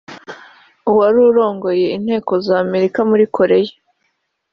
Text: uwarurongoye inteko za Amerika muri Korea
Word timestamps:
uwarurongoye 0.89 1.85
inteko 1.97 2.31
za 2.45 2.55
Amerika 2.65 2.99
muri 3.09 3.25
Korea 3.35 3.73